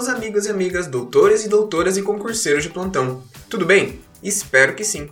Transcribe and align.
meus 0.00 0.08
amigos 0.08 0.46
e 0.46 0.50
amigas, 0.50 0.86
doutores 0.86 1.44
e 1.44 1.48
doutoras 1.48 1.98
e 1.98 2.02
concurseiros 2.02 2.62
de 2.62 2.70
plantão. 2.70 3.22
Tudo 3.50 3.66
bem? 3.66 4.00
Espero 4.22 4.74
que 4.74 4.82
sim. 4.82 5.10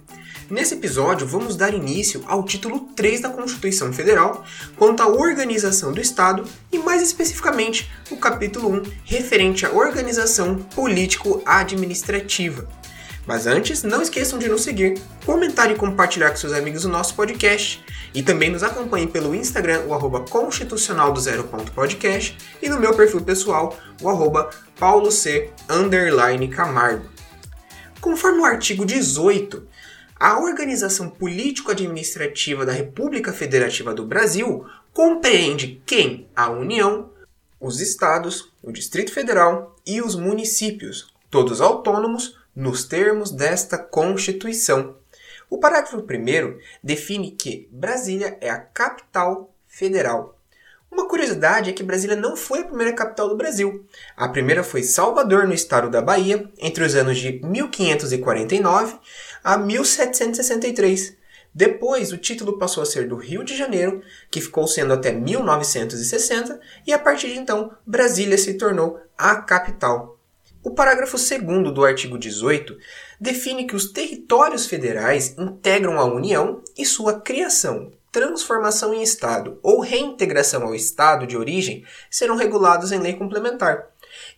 Nesse 0.49 0.73
episódio, 0.73 1.27
vamos 1.27 1.57
dar 1.57 1.75
início 1.75 2.25
ao 2.27 2.43
título 2.43 2.89
3 2.97 3.21
da 3.21 3.29
Constituição 3.29 3.93
Federal, 3.93 4.47
quanto 4.79 5.03
à 5.03 5.07
organização 5.07 5.93
do 5.93 6.01
Estado 6.01 6.43
e, 6.73 6.79
mais 6.79 7.03
especificamente, 7.03 7.93
o 8.11 8.17
capítulo 8.17 8.77
1, 8.77 8.83
referente 9.05 9.67
à 9.67 9.73
organização 9.73 10.57
político-administrativa. 10.57 12.67
Mas 13.29 13.47
antes, 13.47 13.83
não 13.83 14.01
esqueçam 14.01 14.39
de 14.39 14.49
nos 14.49 14.63
seguir, 14.63 14.99
comentar 15.27 15.71
e 15.71 15.75
compartilhar 15.75 16.31
com 16.31 16.37
seus 16.37 16.55
amigos 16.55 16.87
o 16.87 16.89
nosso 16.89 17.15
podcast. 17.15 17.85
E 18.15 18.23
também 18.23 18.49
nos 18.49 18.63
acompanhem 18.63 19.07
pelo 19.07 19.35
Instagram, 19.35 19.83
o 19.83 19.93
arroba 19.93 20.21
constitucional 20.21 21.13
do 21.13 21.21
zero 21.21 21.45
ponto 21.45 21.71
podcast, 21.73 22.39
e 22.63 22.71
no 22.71 22.81
meu 22.81 22.95
perfil 22.95 23.21
pessoal, 23.21 23.79
o 24.01 24.09
arroba 24.09 24.49
underline 25.69 26.49
camargo. 26.49 27.07
Conforme 28.01 28.39
o 28.39 28.47
artigo 28.47 28.87
18, 28.87 29.69
a 30.19 30.41
organização 30.41 31.11
político-administrativa 31.11 32.65
da 32.65 32.73
República 32.73 33.31
Federativa 33.31 33.93
do 33.93 34.07
Brasil 34.07 34.65
compreende 34.91 35.83
quem? 35.85 36.27
A 36.35 36.49
União, 36.49 37.11
os 37.61 37.83
estados, 37.83 38.51
o 38.63 38.73
Distrito 38.73 39.13
Federal 39.13 39.77
e 39.87 40.01
os 40.01 40.17
municípios, 40.17 41.13
todos 41.31 41.61
autônomos 41.61 42.39
nos 42.59 42.83
termos 42.83 43.31
desta 43.31 43.79
Constituição. 43.79 44.97
O 45.49 45.59
parágrafo 45.59 45.97
1 45.97 46.59
define 46.83 47.31
que 47.31 47.69
Brasília 47.71 48.37
é 48.41 48.51
a 48.51 48.59
capital 48.59 49.55
federal. 49.69 50.37
Uma 50.91 51.07
curiosidade 51.07 51.71
é 51.71 51.73
que 51.73 51.85
Brasília 51.85 52.17
não 52.17 52.37
foi 52.37 52.61
a 52.61 52.65
primeira 52.65 52.93
capital 52.93 53.29
do 53.29 53.37
Brasil. 53.37 53.87
A 54.17 54.29
primeira 54.29 54.65
foi 54.65 54.83
Salvador, 54.83 55.47
no 55.47 55.55
estado 55.55 55.89
da 55.89 56.03
Bahia, 56.03 56.51
entre 56.59 56.83
os 56.83 56.97
anos 56.97 57.19
de 57.19 57.41
1549 57.45 58.99
a 59.45 59.57
1763. 59.57 61.17
Depois, 61.55 62.11
o 62.11 62.19
título 62.19 62.59
passou 62.59 62.83
a 62.83 62.87
ser 62.87 63.07
do 63.07 63.15
Rio 63.15 63.45
de 63.45 63.57
Janeiro, 63.57 64.03
que 64.33 64.41
ficou 64.41 64.67
sendo 64.67 64.93
até 64.93 65.13
1960, 65.13 66.61
e 66.85 66.93
a 66.93 66.99
partir 66.99 67.29
de 67.29 67.39
então, 67.39 67.73
Brasília 67.87 68.37
se 68.37 68.55
tornou 68.55 69.01
a 69.17 69.37
capital. 69.37 70.18
O 70.69 70.75
parágrafo 70.75 71.17
2 71.17 71.73
do 71.73 71.83
artigo 71.83 72.19
18 72.19 72.77
define 73.19 73.67
que 73.67 73.75
os 73.75 73.91
territórios 73.91 74.67
federais 74.67 75.35
integram 75.39 75.99
a 75.99 76.05
União 76.05 76.63
e 76.77 76.85
sua 76.85 77.23
criação, 77.23 77.91
transformação 78.13 78.93
em 78.93 79.03
Estado 79.03 79.59
ou 79.63 79.81
reintegração 79.81 80.65
ao 80.65 80.75
Estado 80.75 81.27
de 81.27 81.39
origem 81.39 81.87
serão 82.11 82.37
regulados 82.37 82.93
em 82.93 82.99
lei 82.99 83.15
complementar. 83.15 83.87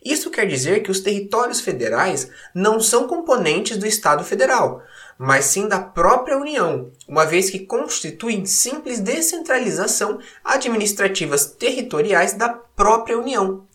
Isso 0.01 0.31
quer 0.31 0.47
dizer 0.47 0.83
que 0.83 0.89
os 0.89 1.01
territórios 1.01 1.59
federais 1.59 2.29
não 2.55 2.79
são 2.79 3.07
componentes 3.07 3.75
do 3.75 3.85
Estado 3.85 4.23
federal, 4.23 4.81
mas 5.17 5.43
sim 5.45 5.67
da 5.67 5.79
própria 5.79 6.37
União, 6.37 6.89
uma 7.09 7.25
vez 7.25 7.49
que 7.49 7.59
constituem 7.59 8.45
simples 8.45 9.01
descentralização 9.01 10.17
administrativas 10.45 11.45
territoriais 11.45 12.33
da 12.33 12.47
própria 12.47 13.19
União. 13.19 13.65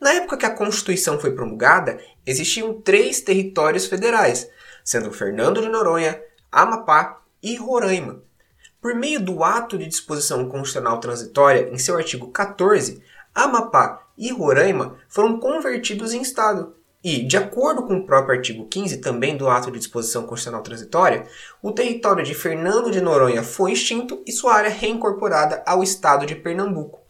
Na 0.00 0.14
época 0.14 0.38
que 0.38 0.46
a 0.46 0.54
Constituição 0.54 1.20
foi 1.20 1.32
promulgada, 1.32 2.00
existiam 2.24 2.80
três 2.80 3.20
territórios 3.20 3.84
federais, 3.84 4.48
sendo 4.82 5.12
Fernando 5.12 5.60
de 5.60 5.68
Noronha, 5.68 6.18
Amapá 6.50 7.20
e 7.42 7.54
Roraima. 7.56 8.22
Por 8.80 8.94
meio 8.94 9.20
do 9.20 9.44
Ato 9.44 9.76
de 9.76 9.86
Disposição 9.86 10.48
Constitucional 10.48 10.98
Transitória, 11.00 11.68
em 11.70 11.76
seu 11.76 11.98
artigo 11.98 12.28
14, 12.28 13.02
Amapá 13.34 14.06
e 14.16 14.32
Roraima 14.32 14.96
foram 15.06 15.38
convertidos 15.38 16.14
em 16.14 16.22
Estado. 16.22 16.74
E, 17.04 17.22
de 17.22 17.36
acordo 17.36 17.82
com 17.82 17.98
o 17.98 18.06
próprio 18.06 18.36
artigo 18.36 18.66
15, 18.68 18.98
também 18.98 19.36
do 19.36 19.48
Ato 19.50 19.70
de 19.70 19.78
Disposição 19.78 20.22
Constitucional 20.22 20.62
Transitória, 20.62 21.26
o 21.62 21.72
território 21.72 22.24
de 22.24 22.34
Fernando 22.34 22.90
de 22.90 23.02
Noronha 23.02 23.42
foi 23.42 23.72
extinto 23.72 24.22
e 24.26 24.32
sua 24.32 24.54
área 24.54 24.70
reincorporada 24.70 25.62
ao 25.66 25.82
Estado 25.82 26.24
de 26.24 26.34
Pernambuco. 26.34 27.00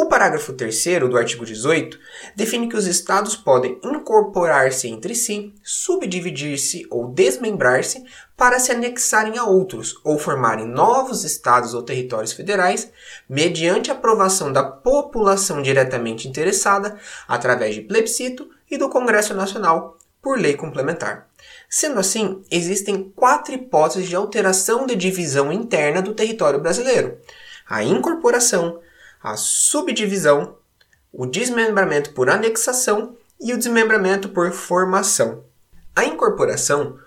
O 0.00 0.06
parágrafo 0.06 0.52
3 0.52 1.00
do 1.10 1.18
artigo 1.18 1.44
18 1.44 1.98
define 2.36 2.68
que 2.68 2.76
os 2.76 2.86
estados 2.86 3.34
podem 3.34 3.80
incorporar-se 3.82 4.86
entre 4.86 5.12
si, 5.12 5.52
subdividir-se 5.60 6.86
ou 6.88 7.08
desmembrar-se 7.08 8.04
para 8.36 8.60
se 8.60 8.70
anexarem 8.70 9.36
a 9.38 9.44
outros 9.44 9.98
ou 10.04 10.16
formarem 10.16 10.68
novos 10.68 11.24
estados 11.24 11.74
ou 11.74 11.82
territórios 11.82 12.32
federais, 12.32 12.92
mediante 13.28 13.90
aprovação 13.90 14.52
da 14.52 14.62
população 14.62 15.60
diretamente 15.62 16.28
interessada, 16.28 16.96
através 17.26 17.74
de 17.74 17.80
plebiscito 17.80 18.48
e 18.70 18.78
do 18.78 18.88
Congresso 18.88 19.34
Nacional, 19.34 19.98
por 20.22 20.38
lei 20.38 20.54
complementar. 20.54 21.26
Sendo 21.68 21.98
assim, 21.98 22.40
existem 22.52 23.12
quatro 23.16 23.52
hipóteses 23.52 24.08
de 24.08 24.14
alteração 24.14 24.86
de 24.86 24.94
divisão 24.94 25.52
interna 25.52 26.00
do 26.00 26.14
território 26.14 26.60
brasileiro: 26.60 27.18
a 27.68 27.82
incorporação, 27.82 28.78
a 29.22 29.36
subdivisão, 29.36 30.56
o 31.12 31.26
desmembramento 31.26 32.12
por 32.12 32.28
anexação 32.30 33.16
e 33.40 33.52
o 33.52 33.58
desmembramento 33.58 34.28
por 34.28 34.52
formação. 34.52 35.44
A 35.94 36.04
incorporação 36.04 36.98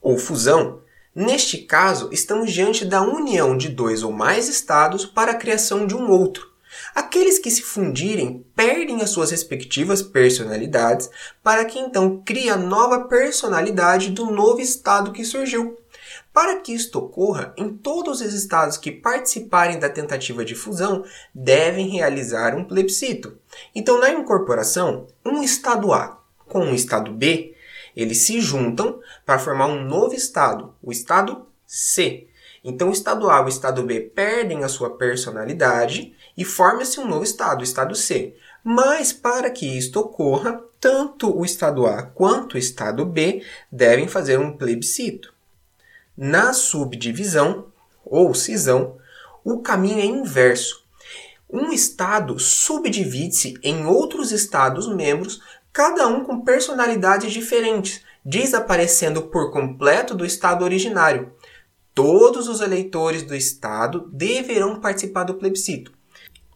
ou 0.00 0.18
fusão, 0.18 0.80
neste 1.14 1.58
caso, 1.58 2.08
estamos 2.12 2.52
diante 2.52 2.84
da 2.84 3.02
união 3.02 3.56
de 3.56 3.68
dois 3.68 4.02
ou 4.02 4.12
mais 4.12 4.48
estados 4.48 5.04
para 5.04 5.32
a 5.32 5.36
criação 5.36 5.86
de 5.86 5.94
um 5.94 6.08
outro. 6.10 6.50
Aqueles 6.94 7.38
que 7.38 7.50
se 7.50 7.62
fundirem 7.62 8.44
perdem 8.54 9.02
as 9.02 9.10
suas 9.10 9.30
respectivas 9.30 10.02
personalidades 10.02 11.10
para 11.42 11.64
que 11.64 11.78
então 11.78 12.22
crie 12.24 12.48
a 12.48 12.56
nova 12.56 13.04
personalidade 13.04 14.10
do 14.10 14.26
novo 14.26 14.60
estado 14.60 15.12
que 15.12 15.24
surgiu. 15.24 15.76
Para 16.32 16.60
que 16.60 16.72
isto 16.72 16.98
ocorra, 16.98 17.52
em 17.56 17.68
todos 17.68 18.20
os 18.20 18.32
estados 18.32 18.76
que 18.76 18.92
participarem 18.92 19.78
da 19.78 19.88
tentativa 19.88 20.44
de 20.44 20.54
fusão 20.54 21.04
devem 21.34 21.88
realizar 21.88 22.54
um 22.54 22.64
plebiscito. 22.64 23.36
Então, 23.74 23.98
na 23.98 24.10
incorporação, 24.10 25.08
um 25.24 25.42
estado 25.42 25.92
A 25.92 26.20
com 26.46 26.60
um 26.60 26.74
estado 26.74 27.12
B, 27.12 27.54
eles 27.96 28.18
se 28.18 28.40
juntam 28.40 29.00
para 29.26 29.38
formar 29.38 29.66
um 29.66 29.84
novo 29.84 30.14
estado, 30.14 30.74
o 30.82 30.92
estado 30.92 31.46
C. 31.66 32.28
Então, 32.62 32.90
o 32.90 32.92
estado 32.92 33.28
A 33.28 33.40
e 33.40 33.44
o 33.44 33.48
estado 33.48 33.82
B 33.82 34.00
perdem 34.00 34.62
a 34.62 34.68
sua 34.68 34.90
personalidade 34.96 36.14
e 36.36 36.44
forma-se 36.44 37.00
um 37.00 37.08
novo 37.08 37.24
estado, 37.24 37.60
o 37.60 37.64
estado 37.64 37.94
C. 37.94 38.36
Mas 38.62 39.12
para 39.12 39.50
que 39.50 39.66
isto 39.66 39.98
ocorra, 39.98 40.62
tanto 40.78 41.36
o 41.36 41.44
estado 41.44 41.86
A 41.86 42.02
quanto 42.02 42.54
o 42.54 42.58
estado 42.58 43.04
B 43.04 43.42
devem 43.70 44.06
fazer 44.06 44.38
um 44.38 44.56
plebiscito. 44.56 45.32
Na 46.22 46.52
subdivisão 46.52 47.72
ou 48.04 48.34
cisão, 48.34 48.98
o 49.42 49.60
caminho 49.60 50.00
é 50.00 50.04
inverso. 50.04 50.84
Um 51.48 51.72
estado 51.72 52.38
subdivide-se 52.38 53.54
em 53.62 53.86
outros 53.86 54.30
estados 54.30 54.86
membros, 54.86 55.40
cada 55.72 56.06
um 56.08 56.22
com 56.22 56.42
personalidades 56.42 57.32
diferentes, 57.32 58.04
desaparecendo 58.22 59.22
por 59.22 59.50
completo 59.50 60.14
do 60.14 60.26
estado 60.26 60.62
originário. 60.62 61.32
Todos 61.94 62.48
os 62.48 62.60
eleitores 62.60 63.22
do 63.22 63.34
estado 63.34 64.06
deverão 64.12 64.78
participar 64.78 65.24
do 65.24 65.36
plebiscito. 65.36 65.90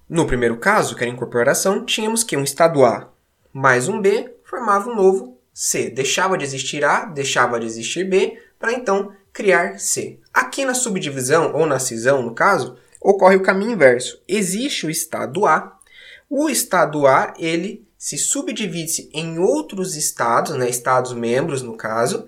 No 0.06 0.26
primeiro 0.26 0.58
caso, 0.58 0.94
que 0.94 1.02
era 1.02 1.10
incorporação, 1.10 1.86
tínhamos 1.86 2.22
que 2.22 2.36
um 2.36 2.44
estado 2.44 2.84
A 2.84 3.10
mais 3.50 3.88
um 3.88 3.98
B 3.98 4.36
formava 4.44 4.90
um 4.90 4.94
novo 4.94 5.38
C. 5.54 5.88
Deixava 5.88 6.36
de 6.36 6.44
existir 6.44 6.84
A, 6.84 7.06
deixava 7.06 7.58
de 7.58 7.64
existir 7.64 8.04
B, 8.04 8.38
para 8.58 8.74
então 8.74 9.10
criar 9.34 9.80
C. 9.80 10.20
Aqui 10.32 10.64
na 10.64 10.72
subdivisão, 10.72 11.52
ou 11.54 11.66
na 11.66 11.80
cisão, 11.80 12.22
no 12.22 12.34
caso, 12.34 12.76
ocorre 13.00 13.36
o 13.36 13.42
caminho 13.42 13.72
inverso. 13.72 14.22
Existe 14.26 14.86
o 14.86 14.90
estado 14.90 15.44
A. 15.44 15.76
O 16.30 16.48
estado 16.48 17.06
A, 17.06 17.34
ele 17.36 17.86
se 17.98 18.16
subdivide 18.16 19.10
em 19.12 19.38
outros 19.38 19.96
estados, 19.96 20.56
né, 20.56 20.70
estados 20.70 21.12
membros 21.12 21.62
no 21.62 21.76
caso, 21.76 22.26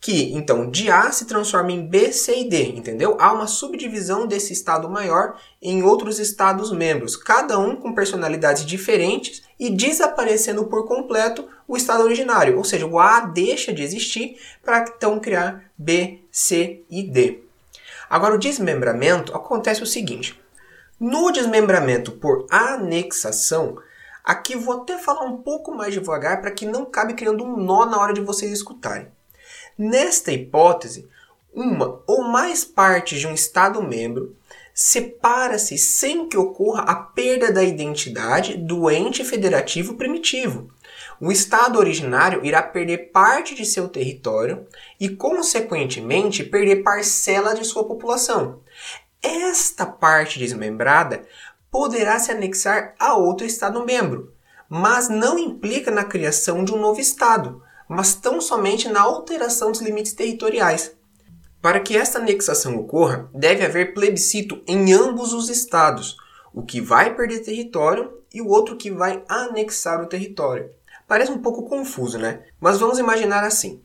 que 0.00 0.32
então 0.32 0.70
de 0.70 0.90
A 0.90 1.10
se 1.10 1.24
transforma 1.24 1.72
em 1.72 1.84
B, 1.84 2.12
C 2.12 2.40
e 2.40 2.48
D, 2.48 2.68
entendeu? 2.68 3.16
Há 3.18 3.32
uma 3.32 3.48
subdivisão 3.48 4.26
desse 4.26 4.52
estado 4.52 4.88
maior 4.88 5.40
em 5.60 5.82
outros 5.82 6.20
estados 6.20 6.70
membros, 6.70 7.16
cada 7.16 7.58
um 7.58 7.74
com 7.74 7.94
personalidades 7.94 8.64
diferentes 8.64 9.42
e 9.58 9.70
desaparecendo 9.70 10.66
por 10.66 10.86
completo 10.86 11.48
o 11.66 11.76
estado 11.76 12.04
originário, 12.04 12.56
ou 12.56 12.64
seja, 12.64 12.86
o 12.86 12.98
A 12.98 13.20
deixa 13.20 13.72
de 13.72 13.82
existir 13.82 14.38
para 14.62 14.84
então 14.96 15.18
criar 15.18 15.70
B, 15.76 16.20
C 16.30 16.82
e 16.88 17.02
D. 17.02 17.42
Agora 18.08 18.34
o 18.34 18.38
desmembramento 18.38 19.34
acontece 19.34 19.82
o 19.82 19.86
seguinte: 19.86 20.40
no 20.98 21.30
desmembramento 21.30 22.12
por 22.12 22.46
anexação, 22.50 23.78
aqui 24.24 24.56
vou 24.56 24.82
até 24.82 24.98
falar 24.98 25.24
um 25.24 25.38
pouco 25.38 25.74
mais 25.74 25.92
devagar 25.92 26.40
para 26.40 26.50
que 26.50 26.66
não 26.66 26.84
cabe 26.84 27.14
criando 27.14 27.44
um 27.44 27.56
nó 27.56 27.84
na 27.84 28.00
hora 28.00 28.14
de 28.14 28.20
vocês 28.20 28.50
escutarem. 28.50 29.08
Nesta 29.76 30.32
hipótese, 30.32 31.08
uma 31.52 32.02
ou 32.06 32.24
mais 32.24 32.64
partes 32.64 33.20
de 33.20 33.26
um 33.26 33.34
Estado 33.34 33.82
membro 33.82 34.36
separa-se 34.80 35.76
sem 35.76 36.28
que 36.28 36.36
ocorra 36.36 36.82
a 36.82 36.94
perda 36.94 37.50
da 37.50 37.64
identidade 37.64 38.56
do 38.56 38.88
ente 38.88 39.24
federativo 39.24 39.94
primitivo. 39.94 40.70
o 41.20 41.32
Estado 41.32 41.80
originário 41.80 42.44
irá 42.46 42.62
perder 42.62 43.10
parte 43.10 43.56
de 43.56 43.66
seu 43.66 43.88
território 43.88 44.68
e, 45.00 45.08
consequentemente, 45.08 46.44
perder 46.44 46.84
parcela 46.84 47.56
de 47.56 47.64
sua 47.64 47.88
população. 47.88 48.60
Esta 49.20 49.84
parte 49.84 50.38
desmembrada 50.38 51.24
poderá 51.72 52.20
se 52.20 52.30
anexar 52.30 52.94
a 53.00 53.16
outro 53.16 53.44
Estado-membro, 53.44 54.32
mas 54.68 55.08
não 55.08 55.36
implica 55.36 55.90
na 55.90 56.04
criação 56.04 56.62
de 56.62 56.72
um 56.72 56.78
novo 56.78 57.00
Estado, 57.00 57.60
mas 57.88 58.14
tão 58.14 58.40
somente 58.40 58.88
na 58.88 59.00
alteração 59.00 59.72
dos 59.72 59.80
limites 59.80 60.12
territoriais. 60.12 60.96
Para 61.60 61.80
que 61.80 61.96
esta 61.96 62.18
anexação 62.18 62.76
ocorra, 62.76 63.28
deve 63.34 63.64
haver 63.64 63.92
plebiscito 63.92 64.62
em 64.66 64.92
ambos 64.92 65.32
os 65.32 65.48
estados, 65.48 66.16
o 66.54 66.62
que 66.62 66.80
vai 66.80 67.14
perder 67.14 67.40
território 67.40 68.12
e 68.32 68.40
o 68.40 68.48
outro 68.48 68.76
que 68.76 68.90
vai 68.90 69.22
anexar 69.28 70.00
o 70.02 70.06
território. 70.06 70.70
Parece 71.06 71.32
um 71.32 71.38
pouco 71.38 71.68
confuso, 71.68 72.18
né? 72.18 72.44
Mas 72.60 72.78
vamos 72.78 72.98
imaginar 72.98 73.42
assim. 73.42 73.80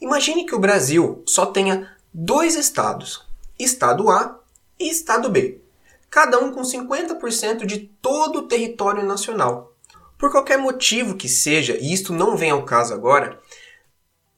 Imagine 0.00 0.46
que 0.46 0.54
o 0.54 0.58
Brasil 0.58 1.22
só 1.26 1.46
tenha 1.46 1.90
dois 2.14 2.54
estados, 2.54 3.26
Estado 3.58 4.08
A 4.08 4.38
e 4.78 4.88
Estado 4.88 5.28
B, 5.28 5.60
cada 6.08 6.38
um 6.38 6.52
com 6.52 6.62
50% 6.62 7.66
de 7.66 7.78
todo 8.00 8.40
o 8.40 8.48
território 8.48 9.04
nacional. 9.04 9.74
Por 10.16 10.30
qualquer 10.30 10.58
motivo 10.58 11.16
que 11.16 11.28
seja, 11.28 11.76
e 11.76 11.92
isto 11.92 12.12
não 12.12 12.36
vem 12.36 12.50
ao 12.50 12.64
caso 12.64 12.94
agora, 12.94 13.38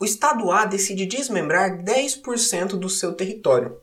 o 0.02 0.04
Estado 0.04 0.50
A 0.50 0.64
decide 0.64 1.06
desmembrar 1.06 1.81
10% 1.81 2.70
do 2.70 2.88
seu 2.88 3.12
território. 3.12 3.76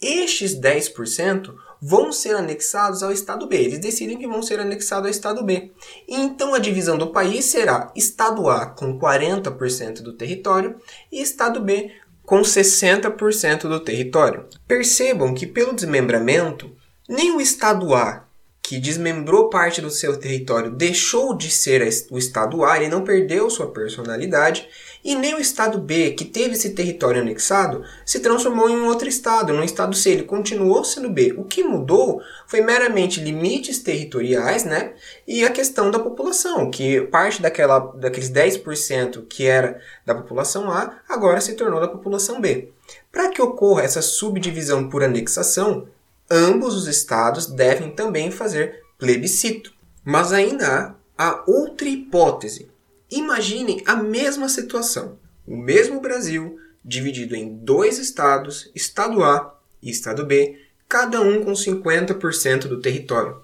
Estes 0.00 0.54
10% 0.54 1.52
vão 1.82 2.12
ser 2.12 2.36
anexados 2.36 3.02
ao 3.02 3.10
Estado 3.10 3.48
B. 3.48 3.56
Eles 3.56 3.80
decidem 3.80 4.16
que 4.16 4.28
vão 4.28 4.42
ser 4.42 4.60
anexados 4.60 5.06
ao 5.06 5.10
Estado 5.10 5.42
B. 5.42 5.72
Então 6.06 6.54
a 6.54 6.60
divisão 6.60 6.96
do 6.96 7.08
país 7.08 7.46
será 7.46 7.90
Estado 7.96 8.48
A 8.48 8.66
com 8.66 8.96
40% 8.96 10.02
do 10.02 10.12
território 10.12 10.76
e 11.10 11.20
Estado 11.20 11.60
B 11.60 11.90
com 12.22 12.42
60% 12.42 13.62
do 13.62 13.80
território. 13.80 14.46
Percebam 14.68 15.34
que 15.34 15.48
pelo 15.48 15.74
desmembramento, 15.74 16.70
nem 17.08 17.34
o 17.34 17.40
Estado 17.40 17.92
A 17.92 18.26
que 18.66 18.80
desmembrou 18.80 19.48
parte 19.48 19.80
do 19.80 19.90
seu 19.90 20.16
território 20.16 20.72
deixou 20.72 21.36
de 21.36 21.48
ser 21.48 21.88
o 22.10 22.18
Estado 22.18 22.64
A, 22.64 22.76
ele 22.76 22.88
não 22.88 23.04
perdeu 23.04 23.48
sua 23.48 23.70
personalidade, 23.70 24.68
e 25.06 25.14
nem 25.14 25.36
o 25.36 25.40
Estado 25.40 25.78
B, 25.78 26.10
que 26.10 26.24
teve 26.24 26.54
esse 26.54 26.70
território 26.70 27.22
anexado, 27.22 27.84
se 28.04 28.18
transformou 28.18 28.68
em 28.68 28.76
um 28.76 28.86
outro 28.86 29.08
Estado, 29.08 29.52
no 29.52 29.62
Estado 29.62 29.94
C, 29.94 30.10
ele 30.10 30.24
continuou 30.24 30.82
sendo 30.82 31.08
B. 31.08 31.32
O 31.38 31.44
que 31.44 31.62
mudou 31.62 32.20
foi 32.48 32.60
meramente 32.60 33.20
limites 33.20 33.78
territoriais 33.78 34.64
né, 34.64 34.94
e 35.24 35.44
a 35.44 35.50
questão 35.50 35.92
da 35.92 36.00
população, 36.00 36.72
que 36.72 37.02
parte 37.02 37.40
daquela, 37.40 37.78
daqueles 37.78 38.28
10% 38.28 39.24
que 39.28 39.46
era 39.46 39.80
da 40.04 40.12
população 40.12 40.72
A, 40.72 40.98
agora 41.08 41.40
se 41.40 41.54
tornou 41.54 41.80
da 41.80 41.86
população 41.86 42.40
B. 42.40 42.72
Para 43.12 43.28
que 43.28 43.40
ocorra 43.40 43.84
essa 43.84 44.02
subdivisão 44.02 44.88
por 44.88 45.04
anexação, 45.04 45.86
ambos 46.28 46.74
os 46.74 46.88
estados 46.88 47.46
devem 47.46 47.92
também 47.92 48.32
fazer 48.32 48.82
plebiscito. 48.98 49.72
Mas 50.04 50.32
ainda 50.32 50.96
há 51.16 51.28
a 51.28 51.44
outra 51.46 51.88
hipótese. 51.88 52.74
Imaginem 53.10 53.82
a 53.86 53.96
mesma 53.96 54.48
situação. 54.48 55.18
O 55.46 55.56
mesmo 55.56 56.00
Brasil 56.00 56.58
dividido 56.84 57.34
em 57.34 57.56
dois 57.56 57.98
estados, 57.98 58.70
estado 58.74 59.24
A 59.24 59.58
e 59.82 59.90
estado 59.90 60.24
B, 60.24 60.60
cada 60.88 61.20
um 61.20 61.44
com 61.44 61.52
50% 61.52 62.68
do 62.68 62.80
território. 62.80 63.40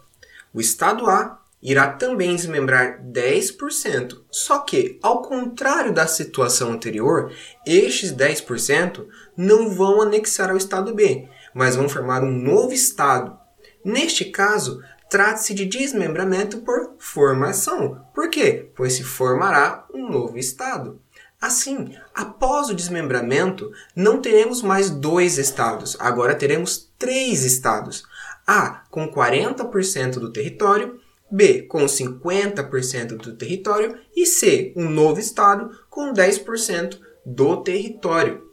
O 0.55 0.61
estado 0.61 1.11
A 1.11 1.41
irá 1.61 1.89
também 1.89 2.35
desmembrar 2.35 3.01
10%, 3.03 4.19
só 4.31 4.59
que, 4.59 4.99
ao 5.03 5.23
contrário 5.23 5.93
da 5.93 6.07
situação 6.07 6.73
anterior, 6.73 7.33
estes 7.67 8.13
10% 8.13 9.07
não 9.37 9.71
vão 9.71 10.03
anexar 10.03 10.51
ao 10.51 10.57
estado 10.57 10.95
B, 10.95 11.29
mas 11.55 11.77
vão 11.77 11.89
formar 11.89 12.23
um 12.23 12.31
novo 12.31 12.73
Estado. 12.73 13.39
Neste 13.85 14.27
caso, 14.27 14.83
trata-se 15.13 15.53
de 15.53 15.67
desmembramento 15.67 16.63
por 16.63 16.95
formação. 16.97 18.03
Por 18.15 18.31
quê? 18.31 18.71
Pois 18.75 18.95
se 18.95 19.05
formará 19.05 19.85
um 19.93 20.09
novo 20.09 20.39
Estado. 20.39 21.03
Assim, 21.39 21.95
após 22.15 22.71
o 22.71 22.75
desmembramento, 22.75 23.71
não 23.95 24.23
teremos 24.23 24.63
mais 24.63 24.89
dois 24.89 25.37
estados, 25.37 25.99
agora 26.01 26.35
teremos 26.35 26.91
três 26.99 27.45
estados. 27.45 28.05
A 28.47 28.85
com 28.91 29.07
40% 29.07 30.13
do 30.13 30.33
território, 30.33 30.99
B 31.31 31.61
com 31.61 31.85
50% 31.85 33.09
do 33.09 33.37
território 33.37 33.99
e 34.17 34.25
C, 34.25 34.73
um 34.75 34.89
novo 34.89 35.21
estado 35.21 35.79
com 35.91 36.15
10% 36.15 36.99
do 37.27 37.59
território. 37.59 38.51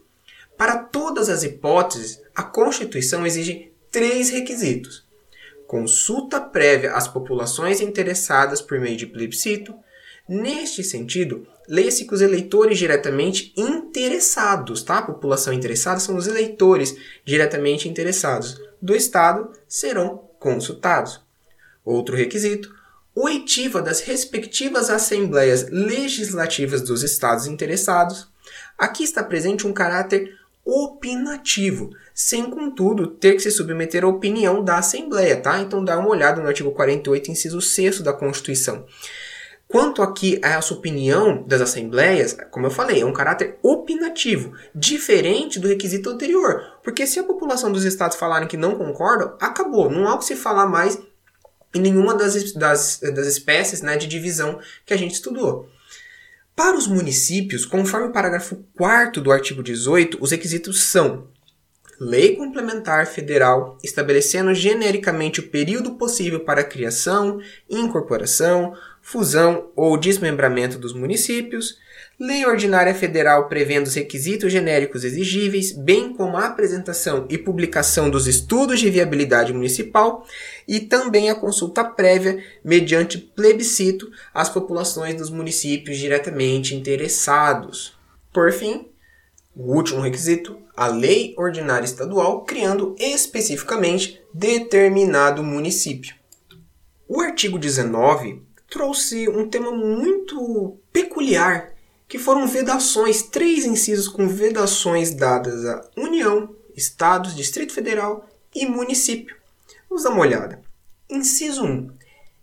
Para 0.58 0.76
todas 0.76 1.30
as 1.30 1.42
hipóteses, 1.42 2.20
a 2.34 2.42
Constituição 2.42 3.24
exige 3.24 3.72
três 3.90 4.28
requisitos: 4.28 5.08
consulta 5.70 6.40
prévia 6.40 6.94
às 6.94 7.06
populações 7.06 7.80
interessadas 7.80 8.60
por 8.60 8.80
meio 8.80 8.96
de 8.96 9.06
plebiscito. 9.06 9.72
Neste 10.28 10.82
sentido, 10.82 11.46
leia-se 11.68 12.04
que 12.06 12.12
os 12.12 12.20
eleitores 12.20 12.76
diretamente 12.76 13.54
interessados, 13.56 14.82
tá? 14.82 14.98
A 14.98 15.02
população 15.02 15.52
interessada 15.52 16.00
são 16.00 16.16
os 16.16 16.26
eleitores 16.26 16.96
diretamente 17.24 17.88
interessados 17.88 18.60
do 18.82 18.96
Estado 18.96 19.52
serão 19.68 20.28
consultados. 20.40 21.20
Outro 21.84 22.16
requisito: 22.16 22.74
oitiva 23.14 23.80
das 23.80 24.00
respectivas 24.00 24.90
assembleias 24.90 25.70
legislativas 25.70 26.82
dos 26.82 27.04
estados 27.04 27.46
interessados. 27.46 28.28
Aqui 28.76 29.04
está 29.04 29.22
presente 29.22 29.68
um 29.68 29.72
caráter 29.72 30.36
opinativo, 30.70 31.90
sem 32.14 32.48
contudo 32.48 33.08
ter 33.08 33.34
que 33.34 33.40
se 33.40 33.50
submeter 33.50 34.04
à 34.04 34.08
opinião 34.08 34.62
da 34.62 34.78
Assembleia, 34.78 35.36
tá? 35.36 35.60
Então 35.60 35.84
dá 35.84 35.98
uma 35.98 36.08
olhada 36.08 36.40
no 36.40 36.46
artigo 36.46 36.70
48, 36.70 37.30
inciso 37.30 37.60
6 37.60 38.00
da 38.00 38.12
Constituição. 38.12 38.86
Quanto 39.66 40.02
aqui 40.02 40.40
a 40.42 40.50
essa 40.50 40.74
opinião 40.74 41.44
das 41.46 41.60
assembleias, 41.60 42.36
como 42.50 42.66
eu 42.66 42.72
falei, 42.72 43.02
é 43.02 43.06
um 43.06 43.12
caráter 43.12 43.56
opinativo, 43.62 44.52
diferente 44.74 45.60
do 45.60 45.68
requisito 45.68 46.10
anterior. 46.10 46.60
Porque 46.82 47.06
se 47.06 47.20
a 47.20 47.24
população 47.24 47.70
dos 47.70 47.84
estados 47.84 48.16
falarem 48.16 48.48
que 48.48 48.56
não 48.56 48.74
concordam, 48.74 49.36
acabou. 49.40 49.88
Não 49.88 50.08
há 50.08 50.14
o 50.14 50.18
que 50.18 50.24
se 50.24 50.34
falar 50.34 50.66
mais 50.66 51.00
em 51.72 51.80
nenhuma 51.80 52.14
das, 52.14 52.52
das, 52.52 52.98
das 52.98 53.26
espécies 53.28 53.80
né, 53.80 53.96
de 53.96 54.08
divisão 54.08 54.58
que 54.84 54.92
a 54.92 54.96
gente 54.96 55.14
estudou. 55.14 55.68
Para 56.62 56.76
os 56.76 56.86
municípios, 56.86 57.64
conforme 57.64 58.08
o 58.08 58.12
parágrafo 58.12 58.62
4 58.76 59.22
do 59.22 59.32
artigo 59.32 59.62
18, 59.62 60.18
os 60.20 60.30
requisitos 60.30 60.82
são 60.82 61.26
Lei 61.98 62.36
Complementar 62.36 63.06
Federal 63.06 63.78
estabelecendo 63.82 64.52
genericamente 64.52 65.40
o 65.40 65.48
período 65.48 65.92
possível 65.92 66.40
para 66.40 66.60
a 66.60 66.64
criação, 66.64 67.40
incorporação, 67.66 68.76
fusão 69.00 69.70
ou 69.74 69.96
desmembramento 69.96 70.78
dos 70.78 70.92
municípios, 70.92 71.78
Lei 72.20 72.44
Ordinária 72.44 72.94
Federal 72.94 73.48
prevendo 73.48 73.86
os 73.86 73.94
requisitos 73.94 74.52
genéricos 74.52 75.04
exigíveis, 75.04 75.72
bem 75.72 76.12
como 76.12 76.36
a 76.36 76.48
apresentação 76.48 77.24
e 77.30 77.38
publicação 77.38 78.10
dos 78.10 78.26
estudos 78.26 78.78
de 78.78 78.90
viabilidade 78.90 79.54
municipal 79.54 80.26
e 80.68 80.80
também 80.80 81.30
a 81.30 81.34
consulta 81.34 81.82
prévia 81.82 82.44
mediante 82.62 83.16
plebiscito 83.16 84.12
às 84.34 84.50
populações 84.50 85.14
dos 85.14 85.30
municípios 85.30 85.96
diretamente 85.96 86.74
interessados. 86.74 87.98
Por 88.30 88.52
fim, 88.52 88.90
o 89.56 89.74
último 89.74 90.02
requisito, 90.02 90.58
a 90.76 90.88
Lei 90.88 91.34
Ordinária 91.38 91.86
Estadual 91.86 92.44
criando 92.44 92.94
especificamente 92.98 94.20
determinado 94.34 95.42
município. 95.42 96.14
O 97.08 97.22
artigo 97.22 97.58
19 97.58 98.42
trouxe 98.68 99.26
um 99.26 99.48
tema 99.48 99.72
muito 99.72 100.78
peculiar 100.92 101.79
que 102.10 102.18
foram 102.18 102.44
vedações, 102.48 103.22
três 103.22 103.64
incisos 103.64 104.08
com 104.08 104.26
vedações 104.26 105.14
dadas 105.14 105.64
à 105.64 105.88
União, 105.96 106.56
Estados, 106.76 107.36
Distrito 107.36 107.72
Federal 107.72 108.28
e 108.52 108.66
município. 108.66 109.36
Vamos 109.88 110.02
dar 110.02 110.10
uma 110.10 110.22
olhada. 110.22 110.60
Inciso 111.08 111.64
1. 111.64 111.88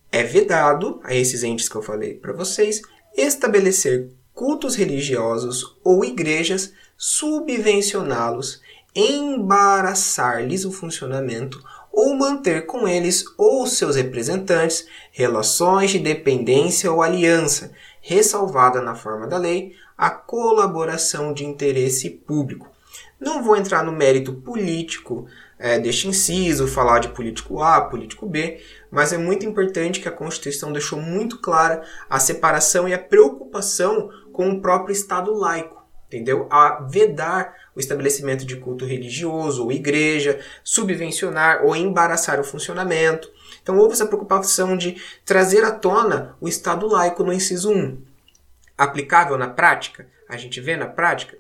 É 0.10 0.24
vedado 0.24 1.02
a 1.04 1.14
esses 1.14 1.44
entes 1.44 1.68
que 1.68 1.76
eu 1.76 1.82
falei 1.84 2.14
para 2.14 2.32
vocês 2.32 2.82
estabelecer 3.16 4.10
cultos 4.34 4.74
religiosos 4.74 5.78
ou 5.84 6.06
igrejas, 6.06 6.72
subvencioná-los, 6.96 8.62
embaraçar-lhes 8.96 10.64
o 10.64 10.72
funcionamento 10.72 11.62
ou 11.92 12.16
manter 12.16 12.66
com 12.66 12.88
eles 12.88 13.26
ou 13.38 13.68
seus 13.68 13.98
representantes 13.98 14.88
relações 15.12 15.92
de 15.92 16.00
dependência 16.00 16.90
ou 16.90 17.02
aliança, 17.02 17.74
ressalvada 18.08 18.82
na 18.82 18.96
forma 18.96 19.28
da 19.28 19.38
lei 19.38 19.76
a 19.98 20.10
colaboração 20.10 21.34
de 21.34 21.44
interesse 21.44 22.10
público. 22.10 22.72
Não 23.20 23.44
vou 23.44 23.58
entrar 23.58 23.84
no 23.84 23.92
mérito 23.92 24.32
político 24.32 25.28
é, 25.60 25.78
deste 25.78 26.08
inciso, 26.08 26.70
falar 26.70 27.00
de 27.00 27.10
político 27.10 27.62
A, 27.62 27.82
político 27.82 28.26
B, 28.26 28.62
mas 28.90 29.12
é 29.12 29.18
muito 29.18 29.46
importante 29.46 30.00
que 30.00 30.08
a 30.08 30.12
Constituição 30.12 30.72
deixou 30.72 31.02
muito 31.02 31.40
clara 31.40 31.84
a 32.10 32.18
separação 32.18 32.88
e 32.88 32.94
a 32.94 33.00
preocupação 33.00 34.10
com 34.32 34.52
o 34.52 34.62
próprio 34.62 34.94
Estado 34.94 35.34
laico, 35.34 35.84
entendeu? 36.08 36.48
A 36.50 36.88
vedar 36.90 37.54
o 37.76 37.80
estabelecimento 37.80 38.46
de 38.46 38.56
culto 38.56 38.86
religioso 38.86 39.66
ou 39.66 39.72
igreja, 39.72 40.40
subvencionar 40.64 41.66
ou 41.66 41.76
embaraçar 41.76 42.40
o 42.40 42.44
funcionamento. 42.44 43.30
Então 43.68 43.78
houve 43.78 43.96
essa 43.96 44.06
preocupação 44.06 44.78
de 44.78 44.96
trazer 45.26 45.62
à 45.66 45.72
tona 45.72 46.38
o 46.40 46.48
Estado 46.48 46.88
laico 46.88 47.22
no 47.22 47.34
inciso 47.34 47.70
1. 47.70 48.02
Aplicável 48.78 49.38
na 49.38 49.50
prática? 49.50 50.08
A 50.30 50.38
gente 50.38 50.62
vê 50.62 50.78
na 50.78 50.88
prática? 50.88 51.38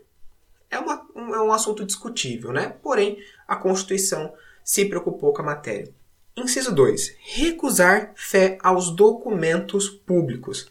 É, 0.69 0.77
uma, 0.77 1.07
um, 1.15 1.33
é 1.33 1.41
um 1.41 1.53
assunto 1.53 1.85
discutível, 1.85 2.51
né? 2.51 2.75
Porém, 2.83 3.17
a 3.47 3.55
Constituição 3.55 4.33
se 4.61 4.83
preocupou 4.83 5.31
com 5.31 5.41
a 5.41 5.45
matéria. 5.45 5.89
Inciso 6.35 6.75
2. 6.75 7.15
Recusar 7.17 8.11
fé 8.13 8.57
aos 8.61 8.89
documentos 8.89 9.87
públicos. 9.87 10.69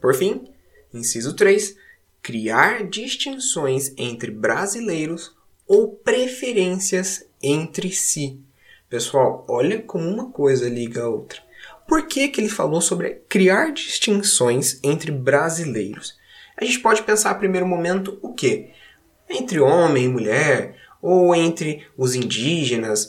Por 0.00 0.14
fim, 0.14 0.48
inciso 0.94 1.34
3. 1.34 1.76
Criar 2.22 2.86
distinções 2.86 3.92
entre 3.96 4.30
brasileiros 4.30 5.34
ou 5.66 5.88
preferências 5.88 7.26
entre 7.42 7.90
si. 7.90 8.40
Pessoal, 8.92 9.46
olha 9.48 9.80
como 9.80 10.06
uma 10.06 10.30
coisa 10.30 10.68
liga 10.68 11.04
a 11.04 11.08
outra. 11.08 11.40
Por 11.88 12.06
que, 12.06 12.28
que 12.28 12.42
ele 12.42 12.50
falou 12.50 12.82
sobre 12.82 13.22
criar 13.26 13.72
distinções 13.72 14.78
entre 14.84 15.10
brasileiros? 15.10 16.14
A 16.60 16.62
gente 16.62 16.78
pode 16.80 17.02
pensar 17.02 17.30
a 17.30 17.34
primeiro 17.34 17.66
momento 17.66 18.18
o 18.20 18.34
quê? 18.34 18.68
Entre 19.30 19.58
homem 19.58 20.04
e 20.04 20.08
mulher, 20.08 20.76
ou 21.00 21.34
entre 21.34 21.86
os 21.96 22.14
indígenas, 22.14 23.08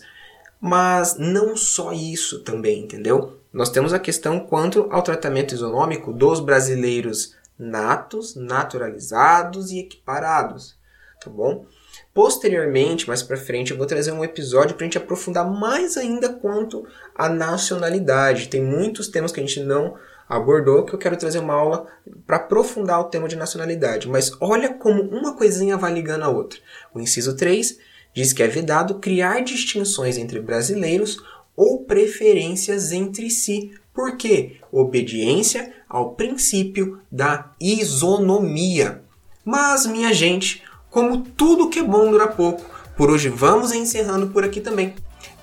mas 0.57 1.17
não 1.19 1.57
só 1.57 1.91
isso 1.91 2.45
também, 2.45 2.85
entendeu? 2.85 3.41
Nós 3.51 3.69
temos 3.69 3.91
a 3.91 3.99
questão 3.99 4.39
quanto 4.39 4.87
ao 4.89 5.01
tratamento 5.01 5.53
isonômico 5.53 6.13
dos 6.13 6.39
brasileiros 6.39 7.35
natos, 7.59 8.37
naturalizados 8.37 9.69
e 9.69 9.79
equiparados, 9.79 10.77
tá 11.21 11.29
bom? 11.29 11.65
Posteriormente, 12.13 13.07
mais 13.07 13.23
para 13.23 13.37
frente, 13.37 13.71
eu 13.71 13.77
vou 13.77 13.85
trazer 13.85 14.11
um 14.11 14.23
episódio 14.23 14.75
para 14.75 14.83
a 14.83 14.87
gente 14.87 14.97
aprofundar 14.97 15.49
mais 15.49 15.97
ainda 15.97 16.29
quanto 16.29 16.85
à 17.15 17.27
nacionalidade. 17.27 18.49
Tem 18.49 18.61
muitos 18.61 19.07
temas 19.07 19.31
que 19.31 19.39
a 19.39 19.45
gente 19.45 19.59
não 19.59 19.95
abordou 20.27 20.85
que 20.85 20.93
eu 20.93 20.99
quero 20.99 21.17
trazer 21.17 21.39
uma 21.39 21.53
aula 21.53 21.87
para 22.25 22.37
aprofundar 22.37 22.99
o 22.99 23.05
tema 23.05 23.27
de 23.27 23.35
nacionalidade. 23.35 24.07
Mas 24.07 24.31
olha 24.39 24.73
como 24.73 25.01
uma 25.03 25.35
coisinha 25.35 25.77
vai 25.77 25.93
ligando 25.93 26.23
a 26.23 26.29
outra. 26.29 26.59
O 26.93 26.99
inciso 26.99 27.35
3 27.35 27.77
diz 28.13 28.33
que 28.33 28.43
é 28.43 28.47
vedado 28.47 28.99
criar 28.99 29.43
distinções 29.43 30.17
entre 30.17 30.39
brasileiros 30.39 31.17
ou 31.55 31.83
preferências 31.83 32.91
entre 32.91 33.29
si. 33.29 33.71
Por 33.93 34.17
quê? 34.17 34.57
Obediência 34.71 35.71
ao 35.87 36.15
princípio 36.15 36.99
da 37.11 37.51
isonomia. 37.59 39.01
Mas, 39.45 39.85
minha 39.85 40.13
gente, 40.13 40.63
como 40.93 41.23
tudo 41.23 41.69
que 41.69 41.79
é 41.79 41.83
bom 41.83 42.11
dura 42.11 42.27
pouco, 42.27 42.63
por 42.95 43.09
hoje 43.09 43.27
vamos 43.27 43.73
encerrando 43.73 44.27
por 44.27 44.43
aqui 44.43 44.61
também. 44.61 44.93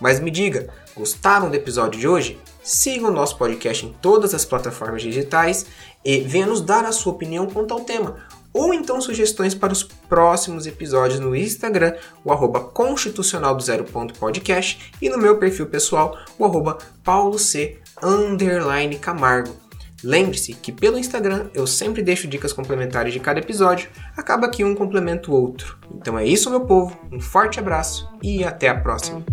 Mas 0.01 0.21
me 0.21 0.31
diga, 0.31 0.69
gostaram 0.97 1.51
do 1.51 1.57
episódio 1.57 1.99
de 1.99 2.07
hoje? 2.07 2.39
Siga 2.63 3.09
o 3.09 3.13
nosso 3.13 3.37
podcast 3.37 3.85
em 3.85 3.93
todas 4.01 4.33
as 4.33 4.45
plataformas 4.45 5.03
digitais 5.03 5.67
e 6.05 6.21
venha 6.21 6.47
nos 6.47 6.61
dar 6.61 6.85
a 6.85 6.93
sua 6.93 7.13
opinião 7.13 7.49
quanto 7.49 7.75
ao 7.75 7.81
tema. 7.81 8.17
Ou 8.53 8.73
então 8.73 9.01
sugestões 9.01 9.53
para 9.53 9.73
os 9.73 9.83
próximos 9.83 10.69
episódios 10.69 11.19
no 11.19 11.35
Instagram, 11.35 11.95
o 12.25 12.33
arroba 12.33 12.61
constitucional 12.61 13.57
do 13.57 13.63
zero 13.63 13.83
ponto 13.85 14.15
podcast, 14.15 14.93
e 15.03 15.09
no 15.09 15.19
meu 15.19 15.39
perfil 15.39 15.67
pessoal, 15.67 16.17
o 16.39 16.45
arroba 16.45 16.79
paulo 17.03 17.39
c 17.39 17.79
underline 18.01 18.99
camargo. 18.99 19.70
Lembre-se 20.03 20.55
que 20.55 20.73
pelo 20.73 20.99
Instagram 20.99 21.51
eu 21.55 21.67
sempre 21.67 22.03
deixo 22.03 22.29
dicas 22.29 22.53
complementares 22.53 23.13
de 23.13 23.21
cada 23.21 23.39
episódio, 23.39 23.89
acaba 24.17 24.49
que 24.49 24.65
um 24.65 24.75
complementa 24.75 25.31
o 25.31 25.35
outro. 25.35 25.79
Então 25.95 26.19
é 26.19 26.25
isso, 26.27 26.51
meu 26.51 26.63
povo, 26.63 26.99
um 27.13 27.21
forte 27.21 27.59
abraço 27.59 28.09
e 28.23 28.45
até 28.45 28.69
a 28.69 28.75
próxima! 28.75 29.25